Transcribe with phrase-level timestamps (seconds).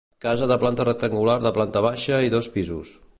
[0.25, 2.97] Casa de planta rectangular de planta baixa i dos pisos.